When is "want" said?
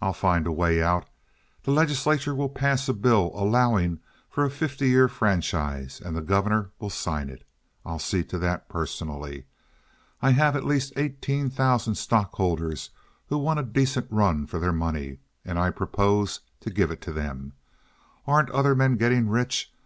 13.36-13.60